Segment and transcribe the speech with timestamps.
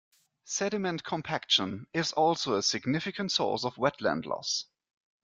[0.45, 4.65] Sediment compaction is also a significant source of wetland loss.